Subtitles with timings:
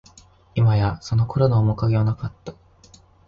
[0.55, 2.55] いまや、その頃の面影はなかった